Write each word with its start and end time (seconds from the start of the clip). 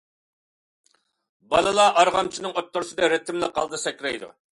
بالا 1.51 1.85
ئارغامچىنىڭ 1.87 2.57
ئوتتۇرىسىدا 2.61 3.11
رىتىملىق 3.15 3.61
ھالدا 3.61 3.81
سەكرەيدۇ. 3.83 4.33